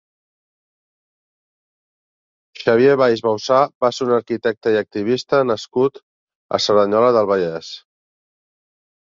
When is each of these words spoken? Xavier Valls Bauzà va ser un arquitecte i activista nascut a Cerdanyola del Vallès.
Xavier 2.61 2.95
Valls 3.03 3.21
Bauzà 3.27 3.59
va 3.85 3.91
ser 3.97 4.07
un 4.07 4.15
arquitecte 4.15 4.73
i 4.77 4.81
activista 4.81 5.43
nascut 5.53 6.03
a 6.59 6.63
Cerdanyola 6.67 7.15
del 7.19 7.33
Vallès. 7.35 7.71